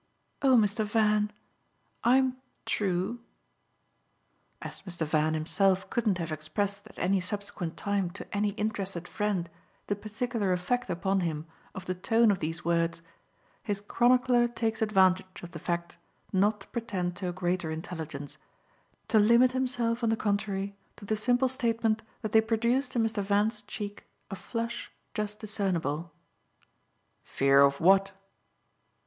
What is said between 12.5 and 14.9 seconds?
words his chronicler takes